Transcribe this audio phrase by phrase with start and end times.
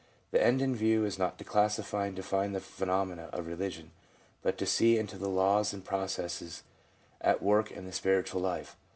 [0.31, 3.91] The end in view is not to classify and define the phenomena of religion,
[4.41, 6.63] but to see into the laws and processes
[7.21, 8.75] at work in the spiritual life.